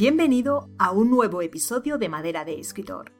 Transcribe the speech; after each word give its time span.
Bienvenido 0.00 0.70
a 0.78 0.92
un 0.92 1.10
nuevo 1.10 1.42
episodio 1.42 1.98
de 1.98 2.08
Madera 2.08 2.46
de 2.46 2.58
Escritor. 2.58 3.12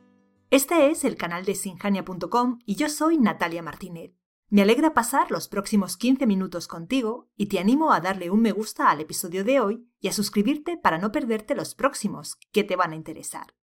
Este 0.48 0.91
es 0.91 1.04
el 1.04 1.17
canal 1.17 1.45
de 1.45 1.54
sinjania.com 1.54 2.58
y 2.64 2.76
yo 2.76 2.88
soy 2.88 3.19
Natalia 3.19 3.62
Martínez. 3.62 4.14
Me 4.49 4.62
alegra 4.62 4.95
pasar 4.95 5.30
los 5.30 5.46
próximos 5.46 5.98
15 5.98 6.27
minutos 6.27 6.69
contigo 6.69 7.29
y 7.37 7.48
te 7.48 7.58
animo 7.58 7.93
a 7.93 8.01
darle 8.01 8.30
un 8.30 8.40
me 8.40 8.53
gusta 8.53 8.88
al 8.88 9.03
episodio 9.03 9.44
de 9.44 9.61
hoy 9.61 9.90
y 10.01 10.08
a 10.08 10.15
suscribirte 10.15 10.79
para 10.79 10.97
no 10.97 11.12
perderte 11.12 11.54
los 11.54 11.74
próximos, 11.74 12.38
que 12.51 12.65
te 12.65 12.76
van 12.76 12.92
a 12.92 12.97
interesar. 12.97 13.54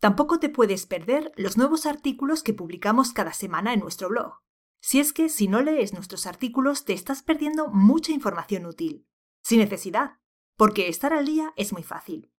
Tampoco 0.00 0.40
te 0.40 0.48
puedes 0.48 0.84
perder 0.86 1.30
los 1.36 1.56
nuevos 1.56 1.86
artículos 1.86 2.42
que 2.42 2.54
publicamos 2.54 3.12
cada 3.12 3.34
semana 3.34 3.72
en 3.72 3.78
nuestro 3.78 4.08
blog. 4.08 4.40
Si 4.80 4.98
es 4.98 5.12
que 5.12 5.28
si 5.28 5.46
no 5.46 5.62
lees 5.62 5.92
nuestros 5.92 6.26
artículos 6.26 6.84
te 6.84 6.92
estás 6.92 7.22
perdiendo 7.22 7.68
mucha 7.68 8.10
información 8.10 8.66
útil. 8.66 9.06
Sin 9.44 9.60
necesidad, 9.60 10.18
porque 10.56 10.88
estar 10.88 11.12
al 11.12 11.26
día 11.26 11.52
es 11.56 11.72
muy 11.72 11.84
fácil. 11.84 12.31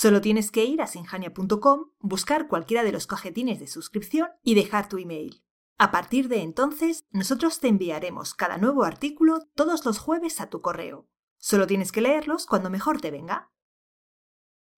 Solo 0.00 0.20
tienes 0.20 0.52
que 0.52 0.64
ir 0.64 0.80
a 0.80 0.86
sinjania.com, 0.86 1.90
buscar 1.98 2.46
cualquiera 2.46 2.84
de 2.84 2.92
los 2.92 3.08
cajetines 3.08 3.58
de 3.58 3.66
suscripción 3.66 4.28
y 4.44 4.54
dejar 4.54 4.88
tu 4.88 4.96
email. 4.96 5.42
A 5.76 5.90
partir 5.90 6.28
de 6.28 6.42
entonces, 6.42 7.04
nosotros 7.10 7.58
te 7.58 7.66
enviaremos 7.66 8.32
cada 8.32 8.58
nuevo 8.58 8.84
artículo 8.84 9.48
todos 9.56 9.84
los 9.84 9.98
jueves 9.98 10.40
a 10.40 10.50
tu 10.50 10.60
correo. 10.60 11.08
Solo 11.36 11.66
tienes 11.66 11.90
que 11.90 12.00
leerlos 12.00 12.46
cuando 12.46 12.70
mejor 12.70 13.00
te 13.00 13.10
venga. 13.10 13.50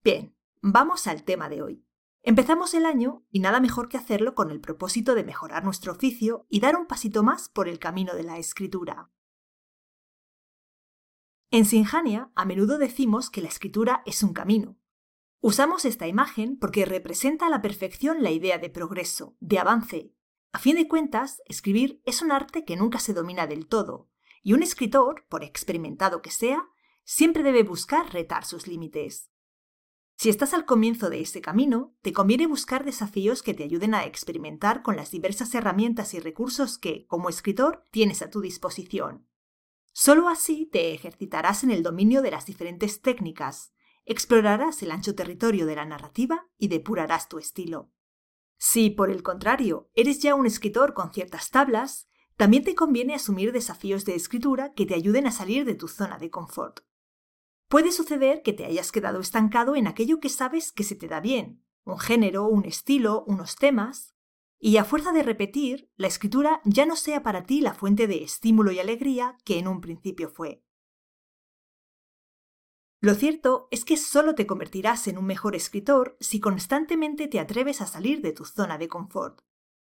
Bien, 0.02 0.34
vamos 0.62 1.06
al 1.06 1.23
tema 1.23 1.50
de 1.50 1.61
hoy. 1.61 1.84
Empezamos 2.23 2.73
el 2.73 2.87
año 2.87 3.27
y 3.30 3.41
nada 3.41 3.61
mejor 3.61 3.91
que 3.91 3.98
hacerlo 3.98 4.34
con 4.34 4.50
el 4.50 4.62
propósito 4.62 5.14
de 5.14 5.25
mejorar 5.25 5.64
nuestro 5.64 5.92
oficio 5.92 6.47
y 6.48 6.61
dar 6.61 6.77
un 6.77 6.87
pasito 6.87 7.23
más 7.23 7.50
por 7.50 7.69
el 7.69 7.78
camino 7.78 8.14
de 8.14 8.23
la 8.23 8.39
escritura. 8.39 9.11
En 11.50 11.66
Sinjania 11.66 12.33
a 12.34 12.47
menudo 12.47 12.78
decimos 12.78 13.28
que 13.28 13.42
la 13.42 13.48
escritura 13.48 14.02
es 14.06 14.23
un 14.23 14.33
camino. 14.33 14.80
Usamos 15.42 15.86
esta 15.86 16.06
imagen 16.06 16.58
porque 16.58 16.84
representa 16.84 17.46
a 17.46 17.48
la 17.48 17.62
perfección 17.62 18.22
la 18.22 18.30
idea 18.30 18.58
de 18.58 18.69
progreso, 18.69 19.36
de 19.41 19.58
avance. 19.58 20.12
A 20.52 20.58
fin 20.58 20.77
de 20.77 20.86
cuentas, 20.86 21.41
escribir 21.46 22.02
es 22.05 22.20
un 22.20 22.30
arte 22.30 22.66
que 22.66 22.77
nunca 22.77 22.98
se 22.98 23.14
domina 23.14 23.46
del 23.46 23.66
todo, 23.66 24.11
y 24.42 24.52
un 24.52 24.62
escritor, 24.62 25.24
por 25.30 25.42
experimentado 25.42 26.20
que 26.20 26.30
sea, 26.30 26.68
siempre 27.05 27.42
debe 27.42 27.62
buscar 27.62 28.12
retar 28.12 28.44
sus 28.44 28.66
límites. 28.66 29.30
Si 30.16 30.28
estás 30.28 30.52
al 30.52 30.66
comienzo 30.66 31.08
de 31.08 31.22
ese 31.22 31.41
camino, 31.41 31.96
te 32.02 32.12
conviene 32.12 32.46
buscar 32.46 32.84
desafíos 32.84 33.42
que 33.42 33.55
te 33.55 33.64
ayuden 33.64 33.94
a 33.94 34.05
experimentar 34.05 34.83
con 34.83 34.94
las 34.94 35.11
diversas 35.11 35.55
herramientas 35.55 36.12
y 36.12 36.20
recursos 36.20 36.77
que, 36.77 37.06
como 37.06 37.30
escritor, 37.30 37.86
tienes 37.91 38.20
a 38.20 38.28
tu 38.28 38.42
disposición. 38.42 39.27
Solo 39.92 40.28
así 40.28 40.68
te 40.70 40.92
ejercitarás 40.92 41.64
en 41.64 41.70
el 41.70 41.83
dominio 41.83 42.20
de 42.20 42.30
las 42.30 42.44
diferentes 42.44 43.00
técnicas, 43.00 43.72
explorarás 44.05 44.83
el 44.83 44.91
ancho 44.91 45.15
territorio 45.15 45.67
de 45.67 45.77
la 45.77 45.84
narrativa 45.84 46.48
y 46.59 46.69
depurarás 46.69 47.29
tu 47.29 47.39
estilo. 47.39 47.91
Si, 48.59 48.91
por 48.91 49.11
el 49.11 49.23
contrario, 49.23 49.89
eres 49.95 50.20
ya 50.20 50.34
un 50.34 50.47
escritor 50.47 50.92
con 50.92 51.12
ciertas 51.12 51.51
tablas, 51.51 52.09
también 52.37 52.65
te 52.65 52.75
conviene 52.75 53.15
asumir 53.15 53.53
desafíos 53.53 54.05
de 54.05 54.15
escritura 54.15 54.73
que 54.75 54.87
te 54.87 54.95
ayuden 54.95 55.27
a 55.27 55.31
salir 55.31 55.65
de 55.65 55.75
tu 55.75 55.89
zona 55.89 56.19
de 56.19 56.31
confort. 56.31 56.81
Puede 57.69 57.92
suceder 57.92 58.42
que 58.42 58.53
te 58.53 58.65
hayas 58.65 58.92
quedado 58.92 59.20
estancado 59.20 59.77
en 59.77 59.87
aquello 59.87 60.20
que 60.20 60.29
sabes 60.29 60.73
que 60.73 60.85
se 60.85 60.97
te 60.97 61.07
da 61.07 61.20
bien, 61.20 61.64
un 61.85 61.98
género, 61.98 62.47
un 62.47 62.64
estilo, 62.64 63.25
unos 63.27 63.57
temas, 63.57 64.14
y 64.59 64.77
a 64.77 64.85
fuerza 64.85 65.12
de 65.12 65.23
repetir, 65.23 65.91
la 65.97 66.07
escritura 66.07 66.61
ya 66.64 66.85
no 66.85 66.97
sea 66.97 67.23
para 67.23 67.45
ti 67.45 67.62
la 67.62 67.73
fuente 67.73 68.07
de 68.07 68.23
estímulo 68.23 68.73
y 68.73 68.79
alegría 68.79 69.39
que 69.45 69.59
en 69.59 69.69
un 69.69 69.81
principio 69.81 70.29
fue. 70.29 70.62
Lo 73.03 73.15
cierto 73.15 73.67
es 73.70 73.87
que 73.87 73.97
solo 73.97 74.34
te 74.34 74.47
convertirás 74.47 75.09
en 75.09 75.17
un 75.17 75.25
mejor 75.25 75.56
escritor 75.56 76.19
si 76.20 76.39
constantemente 76.39 77.29
te 77.29 77.41
atreves 77.41 77.81
a 77.81 77.87
salir 77.87 78.20
de 78.20 78.33
tu 78.33 78.45
zona 78.45 78.77
de 78.77 78.89
confort, 78.89 79.41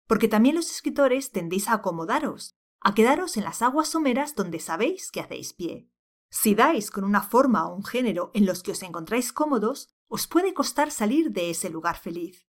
porque 0.07 0.29
también 0.29 0.55
los 0.55 0.71
escritores 0.71 1.31
tendéis 1.31 1.69
a 1.69 1.75
acomodaros, 1.75 2.57
a 2.81 2.95
quedaros 2.95 3.39
en 3.39 3.45
las 3.45 3.63
aguas 3.63 3.89
someras 3.89 4.35
donde 4.35 4.61
sabéis 4.61 5.11
que 5.11 5.21
hacéis 5.21 5.55
pie. 5.55 5.89
Si 6.29 6.55
dais 6.55 6.91
con 6.91 7.05
una 7.05 7.23
forma 7.23 7.67
o 7.67 7.75
un 7.75 7.85
género 7.85 8.31
en 8.35 8.45
los 8.45 8.63
que 8.63 8.73
os 8.73 8.83
encontráis 8.83 9.33
cómodos, 9.33 9.89
os 10.09 10.27
puede 10.27 10.53
costar 10.53 10.91
salir 10.91 11.31
de 11.31 11.49
ese 11.49 11.71
lugar 11.71 11.97
feliz. 11.97 12.47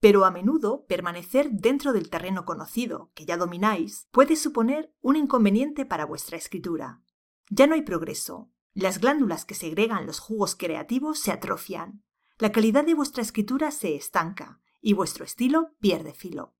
Pero 0.00 0.24
a 0.24 0.30
menudo 0.30 0.86
permanecer 0.86 1.50
dentro 1.50 1.92
del 1.92 2.08
terreno 2.08 2.46
conocido, 2.46 3.10
que 3.14 3.26
ya 3.26 3.36
domináis, 3.36 4.08
puede 4.12 4.36
suponer 4.36 4.94
un 5.02 5.16
inconveniente 5.16 5.84
para 5.84 6.06
vuestra 6.06 6.38
escritura. 6.38 7.02
Ya 7.50 7.66
no 7.66 7.74
hay 7.74 7.82
progreso. 7.82 8.50
Las 8.74 9.00
glándulas 9.00 9.44
que 9.44 9.54
segregan 9.54 10.06
los 10.06 10.20
jugos 10.20 10.54
creativos 10.54 11.18
se 11.18 11.32
atrofian. 11.32 12.04
La 12.38 12.52
calidad 12.52 12.84
de 12.84 12.94
vuestra 12.94 13.22
escritura 13.22 13.70
se 13.72 13.96
estanca 13.96 14.60
y 14.80 14.92
vuestro 14.92 15.24
estilo 15.24 15.74
pierde 15.80 16.14
filo. 16.14 16.54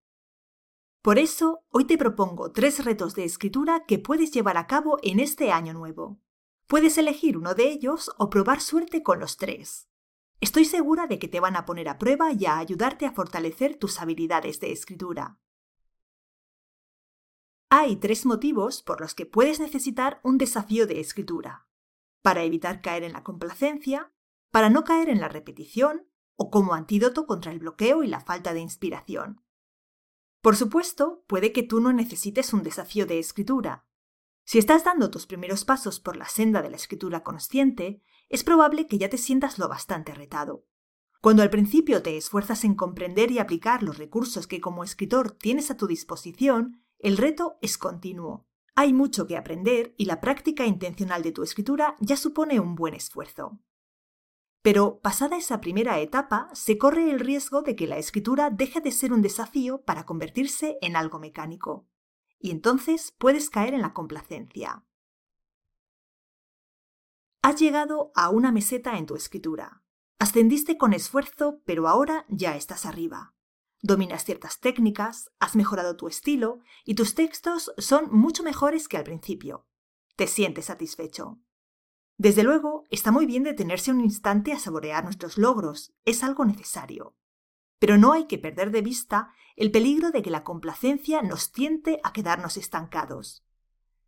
Por 1.03 1.19
eso, 1.19 1.65
hoy 1.71 1.87
te 1.87 1.97
propongo 1.97 2.53
tres 2.53 2.85
retos 2.85 3.15
de 3.15 3.25
escritura 3.25 3.85
que 3.87 3.99
puedes 3.99 4.33
llevar 4.33 4.59
a 4.59 4.67
cabo 4.67 4.99
en 5.03 5.21
este 5.21 5.53
año 5.53 5.73
nuevo. 5.73 6.21
Puedes 6.67 6.99
elegir 6.99 7.39
uno 7.39 7.55
de 7.55 7.71
ellos 7.71 8.11
o 8.19 8.29
probar 8.29 8.61
suerte 8.61 9.03
con 9.03 9.21
los 9.21 9.37
tres. 9.37 9.89
Estoy 10.41 10.65
segura 10.65 11.07
de 11.07 11.19
que 11.19 11.29
te 11.29 11.41
van 11.41 11.57
a 11.57 11.65
poner 11.65 11.89
a 11.89 11.99
prueba 11.99 12.33
y 12.33 12.45
a 12.47 12.59
ayudarte 12.59 13.07
a 13.07 13.13
fortalecer 13.13 13.77
tus 13.77 14.01
habilidades 14.01 14.61
de 14.61 14.73
escritura. 14.73 15.39
Hay 17.71 17.97
tres 17.97 18.27
motivos 18.27 18.83
por 18.83 19.01
los 19.01 19.15
que 19.15 19.27
puedes 19.27 19.61
necesitar 19.61 20.21
un 20.25 20.39
desafío 20.39 20.87
de 20.87 21.01
escritura. 21.01 21.70
Para 22.23 22.43
evitar 22.43 22.81
caer 22.81 23.05
en 23.05 23.13
la 23.13 23.23
complacencia, 23.23 24.13
para 24.51 24.71
no 24.71 24.85
caer 24.85 25.09
en 25.09 25.21
la 25.21 25.29
repetición 25.29 26.09
o 26.37 26.51
como 26.51 26.75
antídoto 26.75 27.27
contra 27.27 27.53
el 27.53 27.59
bloqueo 27.59 28.03
y 28.03 28.09
la 28.09 28.21
falta 28.21 28.55
de 28.55 28.61
inspiración. 28.61 29.45
Por 30.41 30.57
supuesto, 30.57 31.25
puede 31.27 31.53
que 31.53 31.63
tú 31.63 31.81
no 31.81 31.93
necesites 31.93 32.53
un 32.53 32.63
desafío 32.63 33.07
de 33.07 33.19
escritura. 33.19 33.87
Si 34.45 34.59
estás 34.59 34.85
dando 34.85 35.11
tus 35.11 35.27
primeros 35.27 35.65
pasos 35.65 36.01
por 36.01 36.17
la 36.17 36.25
senda 36.27 36.63
de 36.63 36.71
la 36.71 36.77
escritura 36.77 37.23
consciente, 37.23 38.03
es 38.29 38.43
probable 38.43 38.87
que 38.87 38.99
ya 38.99 39.11
te 39.11 39.19
sientas 39.19 39.59
lo 39.59 39.69
bastante 39.69 40.15
retado. 40.15 40.67
Cuando 41.21 41.43
al 41.43 41.51
principio 41.51 42.03
te 42.03 42.17
esfuerzas 42.17 42.65
en 42.65 42.75
comprender 42.75 43.31
y 43.31 43.39
aplicar 43.39 43.83
los 43.83 43.99
recursos 43.99 44.47
que 44.47 44.61
como 44.61 44.83
escritor 44.83 45.33
tienes 45.33 45.71
a 45.71 45.77
tu 45.77 45.87
disposición, 45.87 46.83
el 46.99 47.19
reto 47.19 47.59
es 47.61 47.77
continuo. 47.77 48.49
Hay 48.75 48.93
mucho 48.93 49.27
que 49.27 49.37
aprender 49.37 49.95
y 49.97 50.05
la 50.05 50.21
práctica 50.21 50.67
intencional 50.67 51.23
de 51.23 51.33
tu 51.33 51.43
escritura 51.43 51.97
ya 52.01 52.17
supone 52.17 52.61
un 52.61 52.75
buen 52.75 52.95
esfuerzo. 52.95 53.61
Pero 54.63 55.01
pasada 55.01 55.37
esa 55.37 55.61
primera 55.61 55.99
etapa, 56.01 56.49
se 56.53 56.77
corre 56.77 57.11
el 57.11 57.21
riesgo 57.21 57.63
de 57.63 57.75
que 57.77 57.87
la 57.87 57.97
escritura 57.97 58.51
deje 58.51 58.81
de 58.81 58.93
ser 58.93 59.13
un 59.13 59.23
desafío 59.23 59.83
para 59.83 60.05
convertirse 60.05 60.77
en 60.83 60.97
algo 60.97 61.19
mecánico. 61.19 61.87
Y 62.39 62.51
entonces 62.51 63.15
puedes 63.19 63.49
caer 63.49 63.75
en 63.75 63.83
la 63.83 63.95
complacencia. 63.95 64.85
Has 67.43 67.59
llegado 67.59 68.13
a 68.15 68.29
una 68.29 68.53
meseta 68.53 68.99
en 68.99 69.07
tu 69.07 69.17
escritura. 69.17 69.83
Ascendiste 70.19 70.77
con 70.77 70.93
esfuerzo, 70.93 71.63
pero 71.65 71.89
ahora 71.89 72.27
ya 72.29 72.55
estás 72.55 72.85
arriba. 72.85 73.35
Dominas 73.83 74.25
ciertas 74.25 74.61
técnicas, 74.61 75.31
has 75.39 75.57
mejorado 75.57 75.97
tu 75.97 76.07
estilo 76.09 76.61
y 76.85 76.95
tus 76.95 77.15
textos 77.15 77.73
son 77.79 78.09
mucho 78.11 78.43
mejores 78.43 78.89
que 78.89 78.97
al 78.97 79.05
principio. 79.05 79.67
Te 80.17 80.27
sientes 80.27 80.67
satisfecho. 80.67 81.41
Desde 82.17 82.43
luego, 82.43 82.85
está 82.91 83.11
muy 83.11 83.25
bien 83.25 83.43
detenerse 83.43 83.91
un 83.91 84.01
instante 84.01 84.53
a 84.53 84.59
saborear 84.59 85.05
nuestros 85.05 85.39
logros, 85.39 85.95
es 86.05 86.23
algo 86.23 86.45
necesario. 86.45 87.17
Pero 87.79 87.97
no 87.97 88.13
hay 88.13 88.27
que 88.27 88.39
perder 88.39 88.71
de 88.71 88.83
vista 88.83 89.33
el 89.57 89.71
peligro 89.71 90.11
de 90.11 90.21
que 90.21 90.31
la 90.31 90.45
complacencia 90.45 91.23
nos 91.23 91.51
tiente 91.51 91.99
a 92.05 92.13
quedarnos 92.13 92.59
estancados. 92.59 93.45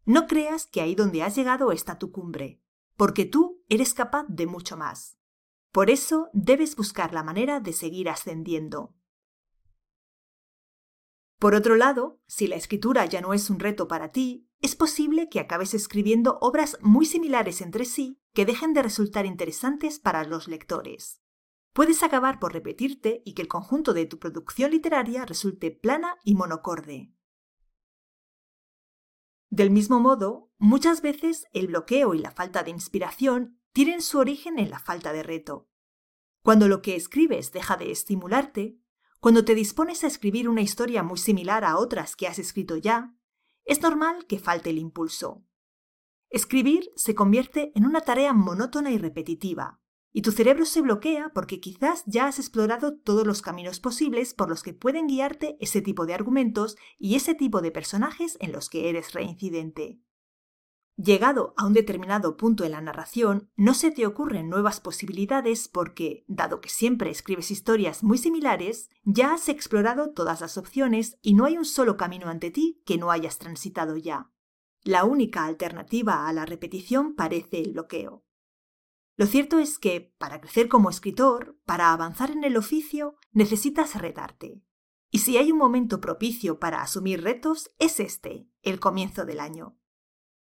No 0.04 0.26
creas 0.26 0.66
que 0.66 0.82
ahí 0.82 0.94
donde 0.94 1.22
has 1.22 1.34
llegado 1.34 1.72
está 1.72 1.98
tu 1.98 2.12
cumbre 2.12 2.62
porque 2.96 3.24
tú 3.24 3.64
eres 3.68 3.94
capaz 3.94 4.26
de 4.28 4.46
mucho 4.46 4.76
más. 4.76 5.18
Por 5.70 5.90
eso 5.90 6.28
debes 6.32 6.76
buscar 6.76 7.12
la 7.12 7.22
manera 7.22 7.60
de 7.60 7.72
seguir 7.72 8.08
ascendiendo. 8.08 8.94
Por 11.42 11.56
otro 11.56 11.74
lado, 11.74 12.20
si 12.28 12.46
la 12.46 12.54
escritura 12.54 13.04
ya 13.04 13.20
no 13.20 13.34
es 13.34 13.50
un 13.50 13.58
reto 13.58 13.88
para 13.88 14.12
ti, 14.12 14.48
es 14.60 14.76
posible 14.76 15.28
que 15.28 15.40
acabes 15.40 15.74
escribiendo 15.74 16.38
obras 16.40 16.78
muy 16.82 17.04
similares 17.04 17.60
entre 17.60 17.84
sí 17.84 18.22
que 18.32 18.46
dejen 18.46 18.74
de 18.74 18.80
resultar 18.80 19.26
interesantes 19.26 19.98
para 19.98 20.22
los 20.22 20.46
lectores. 20.46 21.20
Puedes 21.72 22.04
acabar 22.04 22.38
por 22.38 22.52
repetirte 22.52 23.22
y 23.24 23.34
que 23.34 23.42
el 23.42 23.48
conjunto 23.48 23.92
de 23.92 24.06
tu 24.06 24.20
producción 24.20 24.70
literaria 24.70 25.26
resulte 25.26 25.72
plana 25.72 26.16
y 26.22 26.36
monocorde. 26.36 27.12
Del 29.50 29.72
mismo 29.72 29.98
modo, 29.98 30.52
muchas 30.58 31.02
veces 31.02 31.46
el 31.52 31.66
bloqueo 31.66 32.14
y 32.14 32.20
la 32.20 32.30
falta 32.30 32.62
de 32.62 32.70
inspiración 32.70 33.58
tienen 33.72 34.00
su 34.00 34.20
origen 34.20 34.60
en 34.60 34.70
la 34.70 34.78
falta 34.78 35.12
de 35.12 35.24
reto. 35.24 35.68
Cuando 36.44 36.68
lo 36.68 36.82
que 36.82 36.94
escribes 36.94 37.50
deja 37.50 37.76
de 37.76 37.90
estimularte, 37.90 38.78
cuando 39.22 39.44
te 39.44 39.54
dispones 39.54 40.02
a 40.02 40.08
escribir 40.08 40.48
una 40.48 40.62
historia 40.62 41.04
muy 41.04 41.16
similar 41.16 41.62
a 41.62 41.78
otras 41.78 42.16
que 42.16 42.26
has 42.26 42.40
escrito 42.40 42.76
ya, 42.76 43.14
es 43.64 43.80
normal 43.80 44.26
que 44.26 44.40
falte 44.40 44.70
el 44.70 44.78
impulso. 44.78 45.44
Escribir 46.28 46.90
se 46.96 47.14
convierte 47.14 47.70
en 47.76 47.86
una 47.86 48.00
tarea 48.00 48.32
monótona 48.32 48.90
y 48.90 48.98
repetitiva, 48.98 49.80
y 50.12 50.22
tu 50.22 50.32
cerebro 50.32 50.64
se 50.64 50.80
bloquea 50.80 51.30
porque 51.32 51.60
quizás 51.60 52.02
ya 52.04 52.26
has 52.26 52.40
explorado 52.40 52.98
todos 52.98 53.24
los 53.24 53.42
caminos 53.42 53.78
posibles 53.78 54.34
por 54.34 54.48
los 54.48 54.64
que 54.64 54.74
pueden 54.74 55.06
guiarte 55.06 55.56
ese 55.60 55.82
tipo 55.82 56.04
de 56.04 56.14
argumentos 56.14 56.76
y 56.98 57.14
ese 57.14 57.36
tipo 57.36 57.60
de 57.62 57.70
personajes 57.70 58.36
en 58.40 58.50
los 58.50 58.68
que 58.68 58.88
eres 58.88 59.12
reincidente. 59.12 60.00
Llegado 60.96 61.54
a 61.56 61.66
un 61.66 61.72
determinado 61.72 62.36
punto 62.36 62.64
en 62.64 62.72
la 62.72 62.80
narración, 62.82 63.50
no 63.56 63.72
se 63.72 63.90
te 63.90 64.06
ocurren 64.06 64.50
nuevas 64.50 64.80
posibilidades 64.80 65.66
porque, 65.68 66.24
dado 66.28 66.60
que 66.60 66.68
siempre 66.68 67.10
escribes 67.10 67.50
historias 67.50 68.02
muy 68.02 68.18
similares, 68.18 68.90
ya 69.02 69.32
has 69.32 69.48
explorado 69.48 70.10
todas 70.10 70.42
las 70.42 70.58
opciones 70.58 71.18
y 71.22 71.32
no 71.32 71.46
hay 71.46 71.56
un 71.56 71.64
solo 71.64 71.96
camino 71.96 72.28
ante 72.28 72.50
ti 72.50 72.82
que 72.84 72.98
no 72.98 73.10
hayas 73.10 73.38
transitado 73.38 73.96
ya. 73.96 74.30
La 74.84 75.04
única 75.04 75.46
alternativa 75.46 76.28
a 76.28 76.32
la 76.32 76.44
repetición 76.44 77.14
parece 77.14 77.60
el 77.60 77.72
bloqueo. 77.72 78.24
Lo 79.16 79.26
cierto 79.26 79.58
es 79.58 79.78
que, 79.78 80.14
para 80.18 80.40
crecer 80.40 80.68
como 80.68 80.90
escritor, 80.90 81.58
para 81.64 81.92
avanzar 81.92 82.30
en 82.30 82.44
el 82.44 82.56
oficio, 82.56 83.16
necesitas 83.30 83.94
retarte. 83.94 84.62
Y 85.10 85.18
si 85.18 85.36
hay 85.36 85.52
un 85.52 85.58
momento 85.58 86.00
propicio 86.00 86.58
para 86.58 86.82
asumir 86.82 87.22
retos, 87.22 87.70
es 87.78 88.00
este, 88.00 88.48
el 88.62 88.80
comienzo 88.80 89.24
del 89.24 89.40
año. 89.40 89.78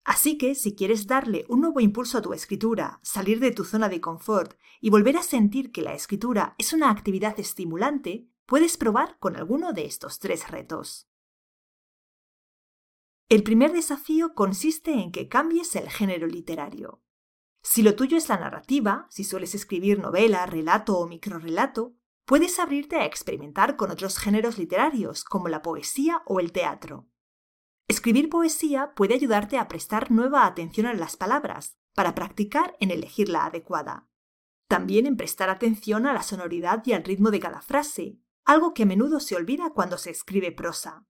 Así 0.04 0.38
que, 0.38 0.56
si 0.56 0.76
quieres 0.76 1.06
darle 1.06 1.46
un 1.48 1.62
nuevo 1.62 1.80
impulso 1.80 2.18
a 2.18 2.22
tu 2.22 2.34
escritura, 2.34 3.00
salir 3.04 3.40
de 3.40 3.52
tu 3.52 3.64
zona 3.64 3.88
de 3.88 4.02
confort 4.02 4.58
y 4.80 4.90
volver 4.90 5.18
a 5.18 5.24
sentir 5.24 5.72
que 5.72 5.82
la 5.82 5.94
escritura 5.94 6.56
es 6.58 6.74
una 6.74 6.90
actividad 6.90 7.40
estimulante, 7.40 8.28
puedes 8.48 8.78
probar 8.78 9.18
con 9.20 9.36
alguno 9.36 9.74
de 9.74 9.86
estos 9.86 10.20
tres 10.20 10.50
retos. 10.50 11.08
El 13.30 13.44
primer 13.44 13.72
desafío 13.72 14.34
consiste 14.34 14.92
en 14.92 15.12
que 15.12 15.30
cambies 15.30 15.76
el 15.76 15.90
género 15.90 16.28
literario. 16.28 17.02
Si 17.62 17.84
lo 17.84 17.96
tuyo 17.96 18.18
es 18.18 18.28
la 18.28 18.38
narrativa, 18.38 19.08
si 19.10 19.24
sueles 19.24 19.54
escribir 19.54 20.00
novela, 20.00 20.46
relato 20.48 20.98
o 20.98 21.08
microrelato, 21.08 21.96
puedes 22.26 22.60
abrirte 22.60 22.96
a 22.96 23.06
experimentar 23.06 23.78
con 23.78 23.92
otros 23.92 24.18
géneros 24.18 24.58
literarios 24.58 25.24
como 25.24 25.48
la 25.48 25.62
poesía 25.62 26.24
o 26.26 26.40
el 26.40 26.52
teatro. 26.52 27.08
Escribir 27.92 28.30
poesía 28.30 28.94
puede 28.96 29.16
ayudarte 29.16 29.58
a 29.58 29.68
prestar 29.68 30.12
nueva 30.12 30.46
atención 30.46 30.88
a 30.88 30.94
las 30.94 31.18
palabras, 31.18 31.76
para 31.94 32.16
practicar 32.16 32.78
en 32.80 32.90
elegir 32.90 33.28
la 33.28 33.44
adecuada. 33.44 34.08
También 34.70 35.08
en 35.08 35.18
prestar 35.18 35.50
atención 35.50 36.06
a 36.06 36.14
la 36.14 36.24
sonoridad 36.24 36.82
y 36.86 36.94
al 36.94 37.04
ritmo 37.04 37.32
de 37.32 37.42
cada 37.42 37.62
frase, 37.62 38.18
algo 38.46 38.74
que 38.74 38.84
a 38.84 38.86
menudo 38.86 39.20
se 39.20 39.36
olvida 39.36 39.72
cuando 39.72 39.98
se 39.98 40.10
escribe 40.10 40.54
prosa. 40.54 41.06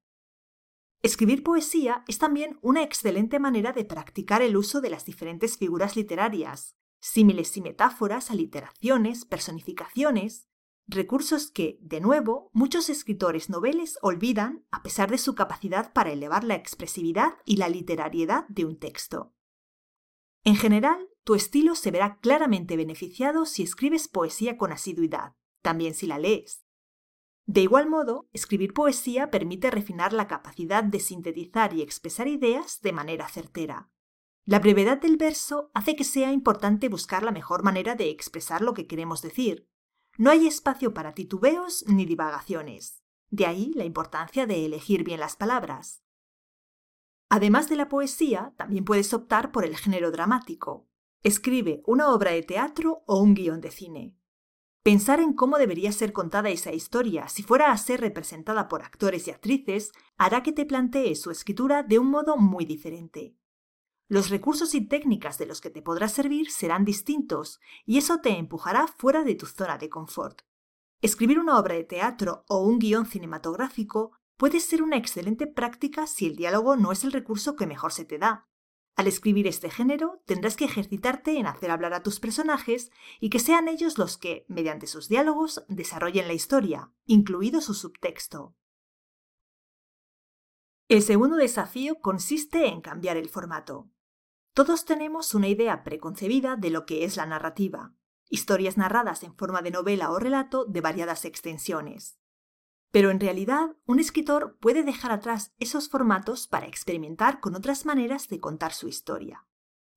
Escribir 1.03 1.43
poesía 1.43 2.03
es 2.07 2.17
también 2.17 2.57
una 2.63 2.81
excelente 2.81 3.37
manera 3.37 3.73
de 3.73 3.85
practicar 3.85 4.41
el 4.41 4.57
uso 4.57 4.81
de 4.81 4.89
las 4.89 5.05
diferentes 5.05 5.59
figuras 5.59 5.95
literarias, 5.95 6.77
símiles 6.99 7.55
y 7.57 7.61
metáforas, 7.61 8.31
aliteraciones, 8.31 9.25
personificaciones, 9.25 10.47
recursos 10.91 11.49
que, 11.49 11.77
de 11.81 11.99
nuevo, 11.99 12.49
muchos 12.53 12.89
escritores 12.89 13.49
noveles 13.49 13.97
olvidan 14.01 14.65
a 14.71 14.83
pesar 14.83 15.09
de 15.09 15.17
su 15.17 15.35
capacidad 15.35 15.93
para 15.93 16.11
elevar 16.11 16.43
la 16.43 16.55
expresividad 16.55 17.33
y 17.45 17.57
la 17.57 17.69
literariedad 17.69 18.47
de 18.49 18.65
un 18.65 18.77
texto. 18.77 19.33
En 20.43 20.55
general, 20.55 21.07
tu 21.23 21.35
estilo 21.35 21.75
se 21.75 21.91
verá 21.91 22.19
claramente 22.19 22.77
beneficiado 22.77 23.45
si 23.45 23.63
escribes 23.63 24.07
poesía 24.07 24.57
con 24.57 24.71
asiduidad, 24.71 25.35
también 25.61 25.93
si 25.93 26.07
la 26.07 26.17
lees. 26.17 26.65
De 27.45 27.61
igual 27.61 27.89
modo, 27.89 28.29
escribir 28.33 28.73
poesía 28.73 29.29
permite 29.29 29.71
refinar 29.71 30.13
la 30.13 30.27
capacidad 30.27 30.83
de 30.83 30.99
sintetizar 30.99 31.73
y 31.73 31.81
expresar 31.81 32.27
ideas 32.27 32.81
de 32.81 32.93
manera 32.93 33.27
certera. 33.27 33.91
La 34.45 34.59
brevedad 34.59 34.99
del 34.99 35.17
verso 35.17 35.69
hace 35.73 35.95
que 35.95 36.03
sea 36.03 36.31
importante 36.31 36.89
buscar 36.89 37.23
la 37.23 37.31
mejor 37.31 37.63
manera 37.63 37.95
de 37.95 38.09
expresar 38.09 38.61
lo 38.61 38.73
que 38.73 38.87
queremos 38.87 39.21
decir. 39.21 39.67
No 40.17 40.29
hay 40.29 40.47
espacio 40.47 40.93
para 40.93 41.13
titubeos 41.13 41.85
ni 41.87 42.05
divagaciones. 42.05 43.03
De 43.29 43.45
ahí 43.45 43.71
la 43.75 43.85
importancia 43.85 44.45
de 44.45 44.65
elegir 44.65 45.03
bien 45.03 45.19
las 45.19 45.35
palabras. 45.35 46.03
Además 47.29 47.69
de 47.69 47.77
la 47.77 47.87
poesía, 47.87 48.53
también 48.57 48.83
puedes 48.83 49.13
optar 49.13 49.51
por 49.51 49.63
el 49.63 49.77
género 49.77 50.11
dramático. 50.11 50.89
Escribe 51.23 51.81
una 51.85 52.09
obra 52.09 52.31
de 52.31 52.43
teatro 52.43 53.03
o 53.07 53.21
un 53.21 53.35
guion 53.35 53.61
de 53.61 53.71
cine. 53.71 54.17
Pensar 54.83 55.19
en 55.19 55.33
cómo 55.33 55.57
debería 55.57 55.91
ser 55.91 56.11
contada 56.11 56.49
esa 56.49 56.73
historia 56.73 57.29
si 57.29 57.43
fuera 57.43 57.71
a 57.71 57.77
ser 57.77 58.01
representada 58.01 58.67
por 58.67 58.81
actores 58.81 59.27
y 59.27 59.31
actrices 59.31 59.91
hará 60.17 60.41
que 60.41 60.51
te 60.51 60.65
plantees 60.65 61.21
su 61.21 61.29
escritura 61.29 61.83
de 61.83 61.99
un 61.99 62.07
modo 62.07 62.35
muy 62.35 62.65
diferente. 62.65 63.37
Los 64.11 64.29
recursos 64.29 64.75
y 64.75 64.81
técnicas 64.81 65.37
de 65.37 65.45
los 65.45 65.61
que 65.61 65.69
te 65.69 65.81
podrás 65.81 66.11
servir 66.11 66.51
serán 66.51 66.83
distintos 66.83 67.61
y 67.85 67.97
eso 67.97 68.19
te 68.19 68.37
empujará 68.37 68.87
fuera 68.87 69.23
de 69.23 69.35
tu 69.35 69.45
zona 69.45 69.77
de 69.77 69.87
confort. 69.87 70.41
Escribir 70.99 71.39
una 71.39 71.57
obra 71.57 71.75
de 71.75 71.85
teatro 71.85 72.43
o 72.49 72.57
un 72.57 72.77
guion 72.77 73.05
cinematográfico 73.05 74.11
puede 74.35 74.59
ser 74.59 74.83
una 74.83 74.97
excelente 74.97 75.47
práctica 75.47 76.07
si 76.07 76.25
el 76.25 76.35
diálogo 76.35 76.75
no 76.75 76.91
es 76.91 77.05
el 77.05 77.13
recurso 77.13 77.55
que 77.55 77.65
mejor 77.65 77.93
se 77.93 78.03
te 78.03 78.17
da, 78.17 78.49
al 78.97 79.07
escribir 79.07 79.47
este 79.47 79.69
género, 79.69 80.21
tendrás 80.25 80.57
que 80.57 80.65
ejercitarte 80.65 81.37
en 81.37 81.47
hacer 81.47 81.71
hablar 81.71 81.93
a 81.93 82.03
tus 82.03 82.19
personajes 82.19 82.91
y 83.21 83.29
que 83.29 83.39
sean 83.39 83.69
ellos 83.69 83.97
los 83.97 84.17
que, 84.17 84.45
mediante 84.49 84.87
sus 84.87 85.07
diálogos, 85.07 85.63
desarrollen 85.69 86.27
la 86.27 86.33
historia, 86.33 86.91
incluido 87.05 87.61
su 87.61 87.73
subtexto. 87.73 88.57
El 90.89 91.01
segundo 91.01 91.37
desafío 91.37 92.01
consiste 92.01 92.67
en 92.67 92.81
cambiar 92.81 93.15
el 93.15 93.29
formato. 93.29 93.89
Todos 94.53 94.83
tenemos 94.83 95.33
una 95.33 95.47
idea 95.47 95.83
preconcebida 95.83 96.57
de 96.57 96.71
lo 96.71 96.85
que 96.85 97.05
es 97.05 97.15
la 97.15 97.25
narrativa, 97.25 97.93
historias 98.29 98.77
narradas 98.77 99.23
en 99.23 99.33
forma 99.35 99.61
de 99.61 99.71
novela 99.71 100.11
o 100.11 100.19
relato 100.19 100.65
de 100.65 100.81
variadas 100.81 101.23
extensiones. 101.23 102.19
Pero 102.91 103.11
en 103.11 103.21
realidad, 103.21 103.77
un 103.85 104.01
escritor 104.01 104.57
puede 104.59 104.83
dejar 104.83 105.11
atrás 105.11 105.53
esos 105.59 105.87
formatos 105.87 106.47
para 106.47 106.67
experimentar 106.67 107.39
con 107.39 107.55
otras 107.55 107.85
maneras 107.85 108.27
de 108.27 108.41
contar 108.41 108.73
su 108.73 108.89
historia. 108.89 109.45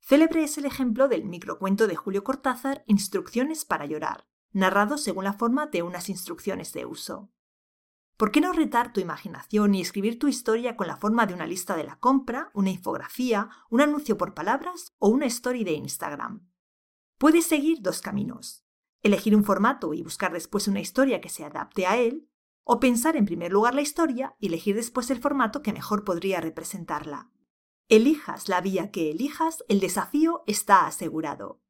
Célebre 0.01 0.45
es 0.45 0.57
el 0.57 0.67
ejemplo 0.67 1.09
del 1.09 1.25
microcuento 1.25 1.89
de 1.89 1.97
Julio 1.97 2.23
Cortázar 2.23 2.85
Instrucciones 2.87 3.65
para 3.65 3.87
llorar, 3.87 4.29
narrado 4.53 4.99
según 4.99 5.25
la 5.25 5.33
forma 5.33 5.67
de 5.67 5.83
unas 5.83 6.09
instrucciones 6.09 6.73
de 6.73 6.87
uso. 6.87 7.33
¿Por 8.17 8.31
qué 8.31 8.41
no 8.41 8.53
retar 8.53 8.93
tu 8.93 9.01
imaginación 9.01 9.75
y 9.75 9.81
escribir 9.81 10.21
tu 10.21 10.29
historia 10.29 10.77
con 10.77 10.87
la 10.87 10.97
forma 10.97 11.27
de 11.27 11.35
una 11.35 11.47
lista 11.47 11.75
de 11.77 11.83
la 11.83 11.99
compra, 11.99 12.51
una 12.55 12.71
infografía, 12.71 13.51
un 13.71 13.81
anuncio 13.81 14.17
por 14.17 14.35
palabras 14.35 14.95
o 14.99 15.09
una 15.09 15.27
story 15.27 15.65
de 15.65 15.73
Instagram? 15.73 16.49
Puedes 17.19 17.47
seguir 17.47 17.79
dos 17.81 18.01
caminos. 18.01 18.65
Elegir 19.03 19.35
un 19.35 19.43
formato 19.43 19.95
y 19.95 20.03
buscar 20.03 20.33
después 20.33 20.69
una 20.69 20.81
historia 20.81 21.21
que 21.21 21.29
se 21.29 21.45
adapte 21.45 21.87
a 21.87 21.97
él, 21.97 22.31
o 22.63 22.79
pensar 22.79 23.17
en 23.17 23.27
primer 23.27 23.53
lugar 23.53 23.75
la 23.75 23.83
historia 23.83 24.37
y 24.39 24.47
elegir 24.47 24.77
después 24.77 25.11
el 25.11 25.21
formato 25.21 25.61
que 25.61 25.73
mejor 25.73 26.05
podría 26.05 26.41
representarla. 26.41 27.31
Elijas 27.89 28.49
la 28.49 28.61
vía 28.61 28.91
que 28.91 29.11
elijas, 29.11 29.65
el 29.69 29.81
desafío 29.81 30.45
está 30.47 30.87
asegurado. 30.87 31.61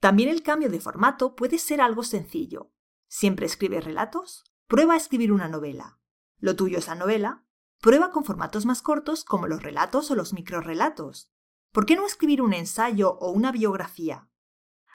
También 0.00 0.30
el 0.30 0.42
cambio 0.42 0.70
de 0.70 0.80
formato 0.80 1.36
puede 1.36 1.58
ser 1.58 1.80
algo 1.80 2.02
sencillo. 2.02 2.72
¿Siempre 3.08 3.46
escribes 3.46 3.84
relatos? 3.84 4.44
Prueba 4.68 4.92
a 4.92 4.96
escribir 4.98 5.32
una 5.32 5.48
novela. 5.48 5.98
¿Lo 6.40 6.54
tuyo 6.54 6.76
es 6.76 6.88
la 6.88 6.94
novela? 6.94 7.46
Prueba 7.80 8.10
con 8.10 8.24
formatos 8.24 8.66
más 8.66 8.82
cortos 8.82 9.24
como 9.24 9.46
los 9.46 9.62
relatos 9.62 10.10
o 10.10 10.14
los 10.14 10.34
microrelatos. 10.34 11.32
¿Por 11.72 11.86
qué 11.86 11.96
no 11.96 12.04
escribir 12.04 12.42
un 12.42 12.52
ensayo 12.52 13.14
o 13.14 13.30
una 13.30 13.50
biografía? 13.50 14.28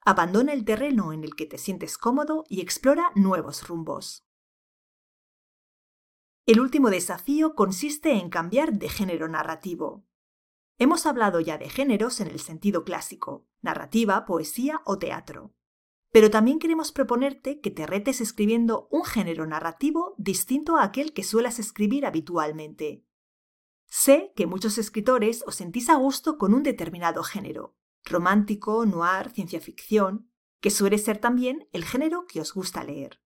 Abandona 0.06 0.54
el 0.54 0.64
terreno 0.64 1.12
en 1.12 1.24
el 1.24 1.36
que 1.36 1.48
te 1.48 1.58
sientes 1.58 1.98
cómodo 1.98 2.44
y 2.50 2.62
explora 2.62 3.12
nuevos 3.16 3.68
rumbos. 3.68 4.28
El 6.46 6.60
último 6.60 6.92
desafío 6.92 7.56
consiste 7.56 8.12
en 8.12 8.30
cambiar 8.30 8.74
de 8.74 8.90
género 8.90 9.28
narrativo. 9.28 10.06
Hemos 10.78 11.08
hablado 11.08 11.40
ya 11.40 11.58
de 11.58 11.70
géneros 11.70 12.20
en 12.20 12.28
el 12.28 12.40
sentido 12.40 12.84
clásico, 12.84 13.48
narrativa, 13.64 14.26
poesía 14.26 14.84
o 14.86 15.00
teatro. 15.00 15.56
Pero 16.14 16.30
también 16.30 16.60
queremos 16.60 16.92
proponerte 16.92 17.60
que 17.60 17.72
te 17.72 17.88
retes 17.88 18.22
escribiendo 18.22 18.88
un 18.92 19.04
género 19.04 19.48
narrativo 19.48 20.14
distinto 20.20 20.78
a 20.78 20.84
aquel 20.84 21.12
que 21.12 21.24
suelas 21.24 21.58
escribir 21.58 22.06
habitualmente. 22.06 23.04
Sé 23.88 24.32
que 24.36 24.46
muchos 24.46 24.78
escritores 24.78 25.44
os 25.48 25.56
sentís 25.56 25.90
a 25.90 25.96
gusto 25.96 26.38
con 26.38 26.54
un 26.54 26.62
determinado 26.62 27.24
género, 27.24 27.76
romántico, 28.06 28.86
noir, 28.86 29.32
ciencia 29.32 29.60
ficción, 29.60 30.30
que 30.62 30.70
suele 30.70 31.00
ser 31.00 31.18
también 31.18 31.68
el 31.74 31.84
género 31.84 32.28
que 32.28 32.42
os 32.42 32.54
gusta 32.54 32.84
leer. 32.84 33.20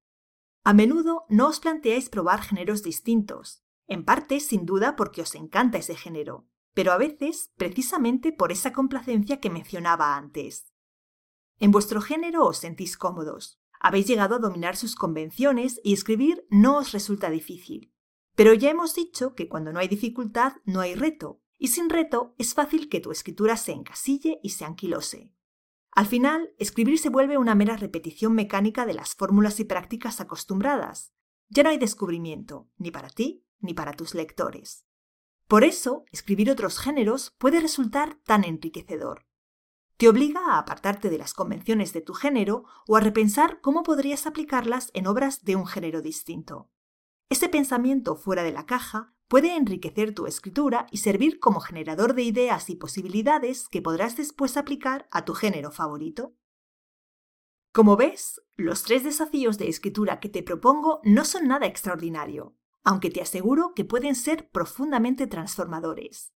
A 0.63 0.73
menudo 0.73 1.25
no 1.27 1.47
os 1.47 1.59
planteáis 1.59 2.07
probar 2.07 2.41
géneros 2.41 2.83
distintos, 2.83 3.65
en 3.87 4.05
parte 4.05 4.39
sin 4.39 4.65
duda 4.65 4.95
porque 4.95 5.21
os 5.21 5.35
encanta 5.35 5.77
ese 5.77 5.95
género, 5.95 6.47
pero 6.73 6.93
a 6.93 6.97
veces 6.97 7.51
precisamente 7.57 8.31
por 8.31 8.53
esa 8.53 8.71
complacencia 8.71 9.41
que 9.41 9.49
mencionaba 9.49 10.15
antes. 10.15 10.71
En 11.59 11.71
vuestro 11.71 12.01
género 12.01 12.45
os 12.45 12.57
sentís 12.57 12.97
cómodos, 12.97 13.59
habéis 13.79 14.07
llegado 14.07 14.35
a 14.35 14.39
dominar 14.39 14.75
sus 14.75 14.95
convenciones 14.95 15.79
y 15.83 15.93
escribir 15.93 16.45
no 16.49 16.77
os 16.77 16.91
resulta 16.91 17.29
difícil. 17.29 17.93
Pero 18.35 18.53
ya 18.53 18.69
hemos 18.69 18.93
dicho 18.93 19.33
que 19.33 19.47
cuando 19.47 19.73
no 19.73 19.79
hay 19.79 19.87
dificultad 19.87 20.53
no 20.65 20.79
hay 20.79 20.95
reto, 20.95 21.41
y 21.57 21.69
sin 21.69 21.89
reto 21.89 22.35
es 22.37 22.53
fácil 22.53 22.89
que 22.89 22.99
tu 22.99 23.11
escritura 23.11 23.57
se 23.57 23.71
encasille 23.71 24.39
y 24.43 24.49
se 24.49 24.65
anquilose. 24.65 25.33
Al 25.91 26.05
final, 26.05 26.53
escribir 26.59 26.99
se 26.99 27.09
vuelve 27.09 27.39
una 27.39 27.55
mera 27.55 27.75
repetición 27.75 28.33
mecánica 28.33 28.85
de 28.85 28.93
las 28.93 29.15
fórmulas 29.15 29.59
y 29.59 29.63
prácticas 29.63 30.21
acostumbradas. 30.21 31.11
Ya 31.49 31.63
no 31.63 31.69
hay 31.69 31.79
descubrimiento, 31.79 32.69
ni 32.77 32.91
para 32.91 33.09
ti 33.09 33.43
ni 33.59 33.73
para 33.73 33.93
tus 33.93 34.13
lectores. 34.13 34.85
Por 35.47 35.63
eso, 35.63 36.05
escribir 36.11 36.51
otros 36.51 36.77
géneros 36.77 37.33
puede 37.39 37.59
resultar 37.59 38.19
tan 38.25 38.43
enriquecedor. 38.43 39.26
Te 39.97 40.07
obliga 40.07 40.41
a 40.41 40.59
apartarte 40.59 41.09
de 41.09 41.17
las 41.17 41.33
convenciones 41.33 41.91
de 41.91 42.01
tu 42.01 42.13
género 42.13 42.65
o 42.87 42.97
a 42.97 42.99
repensar 42.99 43.61
cómo 43.61 43.81
podrías 43.81 44.27
aplicarlas 44.27 44.91
en 44.93 45.07
obras 45.07 45.43
de 45.43 45.55
un 45.55 45.65
género 45.65 46.03
distinto. 46.03 46.69
Ese 47.29 47.49
pensamiento 47.49 48.15
fuera 48.15 48.43
de 48.43 48.51
la 48.51 48.67
caja 48.67 49.15
puede 49.27 49.55
enriquecer 49.55 50.13
tu 50.13 50.27
escritura 50.27 50.85
y 50.91 50.97
servir 50.97 51.39
como 51.39 51.59
generador 51.61 52.13
de 52.13 52.21
ideas 52.21 52.69
y 52.69 52.75
posibilidades 52.75 53.67
que 53.69 53.81
podrás 53.81 54.15
después 54.15 54.55
aplicar 54.55 55.07
a 55.11 55.25
tu 55.25 55.33
género 55.33 55.71
favorito. 55.71 56.35
Como 57.73 57.97
ves, 57.97 58.41
los 58.55 58.83
tres 58.83 59.03
desafíos 59.03 59.57
de 59.57 59.67
escritura 59.67 60.19
que 60.19 60.29
te 60.29 60.43
propongo 60.43 61.01
no 61.03 61.25
son 61.25 61.47
nada 61.47 61.65
extraordinario, 61.65 62.55
aunque 62.83 63.09
te 63.09 63.21
aseguro 63.21 63.73
que 63.75 63.83
pueden 63.83 64.13
ser 64.13 64.49
profundamente 64.51 65.25
transformadores. 65.25 66.33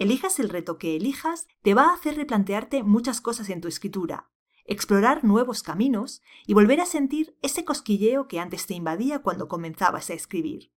Elijas 0.00 0.40
el 0.40 0.48
reto 0.48 0.78
que 0.78 0.96
elijas, 0.96 1.46
te 1.60 1.74
va 1.74 1.90
a 1.90 1.92
hacer 1.92 2.16
replantearte 2.16 2.82
muchas 2.82 3.20
cosas 3.20 3.50
en 3.50 3.60
tu 3.60 3.68
escritura, 3.68 4.30
explorar 4.64 5.24
nuevos 5.24 5.62
caminos 5.62 6.22
y 6.46 6.54
volver 6.54 6.80
a 6.80 6.86
sentir 6.86 7.36
ese 7.42 7.66
cosquilleo 7.66 8.26
que 8.26 8.40
antes 8.40 8.66
te 8.66 8.72
invadía 8.72 9.18
cuando 9.18 9.46
comenzabas 9.46 10.08
a 10.08 10.14
escribir. 10.14 10.72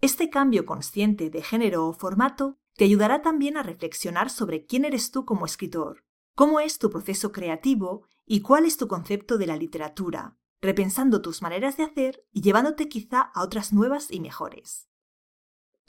Este 0.00 0.30
cambio 0.30 0.66
consciente 0.66 1.30
de 1.30 1.42
género 1.42 1.88
o 1.88 1.92
formato 1.92 2.60
te 2.76 2.84
ayudará 2.84 3.22
también 3.22 3.56
a 3.56 3.64
reflexionar 3.64 4.30
sobre 4.30 4.66
quién 4.66 4.84
eres 4.84 5.10
tú 5.10 5.24
como 5.24 5.44
escritor, 5.44 6.04
cómo 6.36 6.60
es 6.60 6.78
tu 6.78 6.90
proceso 6.90 7.32
creativo 7.32 8.06
y 8.24 8.42
cuál 8.42 8.66
es 8.66 8.76
tu 8.76 8.86
concepto 8.86 9.36
de 9.38 9.48
la 9.48 9.56
literatura, 9.56 10.38
repensando 10.60 11.22
tus 11.22 11.42
maneras 11.42 11.76
de 11.76 11.82
hacer 11.82 12.24
y 12.30 12.42
llevándote 12.42 12.88
quizá 12.88 13.20
a 13.20 13.42
otras 13.42 13.72
nuevas 13.72 14.12
y 14.12 14.20
mejores. 14.20 14.87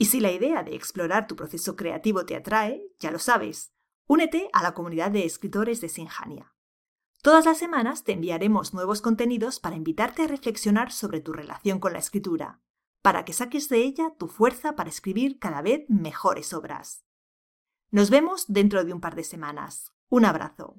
Y 0.00 0.06
si 0.06 0.18
la 0.18 0.32
idea 0.32 0.62
de 0.62 0.74
explorar 0.74 1.26
tu 1.26 1.36
proceso 1.36 1.76
creativo 1.76 2.24
te 2.24 2.34
atrae, 2.34 2.82
ya 2.98 3.10
lo 3.10 3.18
sabes, 3.18 3.74
únete 4.06 4.48
a 4.54 4.62
la 4.62 4.72
comunidad 4.72 5.10
de 5.10 5.26
escritores 5.26 5.82
de 5.82 5.90
Sinjania. 5.90 6.54
Todas 7.20 7.44
las 7.44 7.58
semanas 7.58 8.02
te 8.02 8.12
enviaremos 8.12 8.72
nuevos 8.72 9.02
contenidos 9.02 9.60
para 9.60 9.76
invitarte 9.76 10.22
a 10.22 10.26
reflexionar 10.26 10.90
sobre 10.90 11.20
tu 11.20 11.34
relación 11.34 11.80
con 11.80 11.92
la 11.92 11.98
escritura, 11.98 12.62
para 13.02 13.26
que 13.26 13.34
saques 13.34 13.68
de 13.68 13.80
ella 13.82 14.14
tu 14.18 14.26
fuerza 14.26 14.74
para 14.74 14.88
escribir 14.88 15.38
cada 15.38 15.60
vez 15.60 15.84
mejores 15.90 16.54
obras. 16.54 17.04
Nos 17.90 18.08
vemos 18.08 18.46
dentro 18.48 18.82
de 18.84 18.94
un 18.94 19.02
par 19.02 19.16
de 19.16 19.24
semanas. 19.24 19.92
Un 20.08 20.24
abrazo. 20.24 20.76